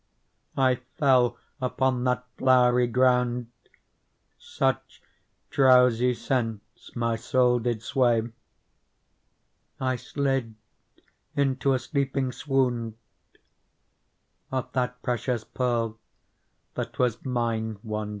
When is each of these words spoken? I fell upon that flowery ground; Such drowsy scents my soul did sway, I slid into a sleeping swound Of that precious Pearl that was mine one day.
I 0.57 0.79
fell 0.97 1.37
upon 1.61 2.05
that 2.05 2.25
flowery 2.35 2.87
ground; 2.87 3.51
Such 4.39 4.99
drowsy 5.51 6.15
scents 6.15 6.95
my 6.95 7.15
soul 7.15 7.59
did 7.59 7.83
sway, 7.83 8.27
I 9.79 9.97
slid 9.97 10.55
into 11.35 11.73
a 11.73 11.77
sleeping 11.77 12.31
swound 12.31 12.95
Of 14.51 14.71
that 14.73 14.99
precious 15.03 15.43
Pearl 15.43 15.99
that 16.73 16.97
was 16.97 17.23
mine 17.23 17.77
one 17.83 18.09
day. 18.09 18.09